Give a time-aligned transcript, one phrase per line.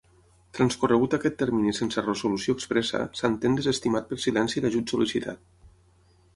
[0.59, 5.49] Transcorregut aquest termini sense resolució expressa, s'entén desestimat per silenci l'ajut sol·licitat.